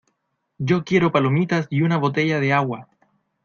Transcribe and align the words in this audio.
¡Yo 0.57 0.83
quiero 0.83 1.11
palomitas 1.11 1.67
y 1.69 1.83
una 1.83 1.97
botella 1.97 2.39
de 2.39 2.53
agua! 2.53 2.87